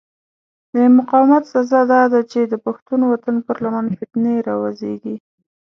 د 0.73 0.75
مقاومت 0.97 1.43
سزا 1.53 1.81
داده 1.93 2.19
چې 2.31 2.39
د 2.51 2.53
پښتون 2.65 2.99
وطن 3.11 3.35
پر 3.45 3.55
لمن 3.63 3.85
فتنې 3.97 4.35
را 4.47 4.55
وزېږي. 4.61 5.15